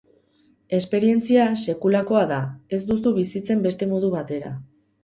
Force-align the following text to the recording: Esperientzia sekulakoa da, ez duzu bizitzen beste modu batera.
Esperientzia 0.77 1.45
sekulakoa 1.65 2.25
da, 2.35 2.41
ez 2.79 2.81
duzu 2.91 3.17
bizitzen 3.21 3.65
beste 3.69 3.95
modu 3.95 4.15
batera. 4.21 4.57